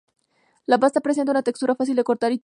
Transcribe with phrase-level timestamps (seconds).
[0.65, 2.39] La pasta presenta una textura fácil de cortar y untar.